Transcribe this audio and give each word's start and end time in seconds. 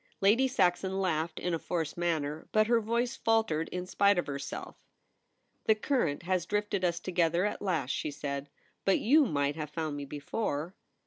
Lady 0.19 0.47
Saxon 0.47 0.99
laughed 0.99 1.39
in 1.39 1.53
a 1.53 1.59
forced 1.59 1.95
manner, 1.95 2.47
but 2.51 2.65
her 2.65 2.81
voice 2.81 3.15
faltered 3.15 3.69
in 3.69 3.85
spite 3.85 4.17
of 4.17 4.25
herself 4.25 4.83
* 5.23 5.63
The 5.67 5.75
current 5.75 6.23
has 6.23 6.47
drifted 6.47 6.83
us 6.83 6.99
together 6.99 7.45
at 7.45 7.61
last,' 7.61 7.91
she 7.91 8.09
said;' 8.09 8.49
but 8.83 8.97
you 8.97 9.27
might 9.27 9.55
have 9.55 9.69
found 9.69 9.95
me 9.95 10.05
before.' 10.05 10.73